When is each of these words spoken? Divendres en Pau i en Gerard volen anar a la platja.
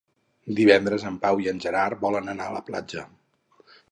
Divendres 0.59 1.05
en 1.09 1.19
Pau 1.25 1.43
i 1.43 1.51
en 1.51 1.61
Gerard 1.67 2.01
volen 2.07 2.33
anar 2.35 2.49
a 2.53 2.57
la 2.57 2.65
platja. 2.71 3.07